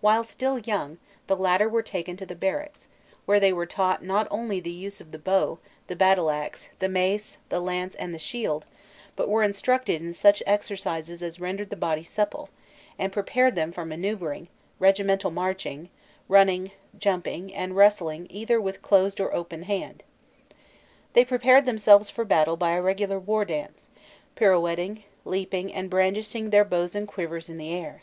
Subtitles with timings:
[0.00, 2.86] While still young the latter were taken to the barracks,
[3.26, 6.88] where they were taught not only the use of the bow, the battle axe, the
[6.88, 8.66] mace, the lance, and the shield,
[9.16, 12.50] but were all instructed in such exercises as rendered the body supple,
[13.00, 14.46] and prepared them for manoeuvring,
[14.78, 15.88] regimental marching,
[16.28, 20.04] running, jumping, and wrestling either with closed or open hand.
[21.14, 23.88] They prepared themselves for battle by a regular war dance,
[24.36, 28.02] pirouetting, leaping, and brandishing their bows and quivers in the air.